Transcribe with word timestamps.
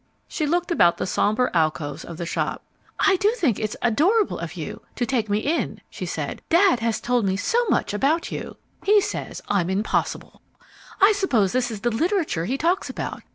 She 0.27 0.47
looked 0.47 0.71
about 0.71 0.97
the 0.97 1.05
sombre 1.05 1.51
alcoves 1.53 2.03
of 2.03 2.17
the 2.17 2.25
shop. 2.25 2.63
"I 2.99 3.17
do 3.17 3.29
think 3.37 3.59
it's 3.59 3.75
adorable 3.83 4.39
of 4.39 4.55
you 4.55 4.81
to 4.95 5.05
take 5.05 5.29
me 5.29 5.37
in," 5.37 5.79
she 5.91 6.07
said. 6.07 6.41
"Dad 6.49 6.79
has 6.79 6.99
told 6.99 7.23
me 7.23 7.37
so 7.37 7.63
much 7.67 7.93
about 7.93 8.31
you. 8.31 8.57
He 8.83 8.99
says 8.99 9.43
I'm 9.47 9.69
impossible. 9.69 10.41
I 10.99 11.11
suppose 11.11 11.51
this 11.51 11.69
is 11.69 11.81
the 11.81 11.91
literature 11.91 12.45
he 12.45 12.57
talks 12.57 12.89
about. 12.89 13.21